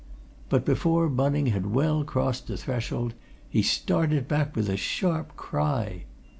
But 0.49 0.65
before 0.65 1.07
Bunning 1.09 1.45
had 1.45 1.75
well 1.75 2.03
crossed 2.03 2.47
the 2.47 2.57
threshold 2.57 3.13
he 3.47 3.61
started 3.61 4.27
back 4.27 4.55
with 4.55 4.67
a 4.67 4.75
sharp 4.75 5.35
cry. 5.35 6.05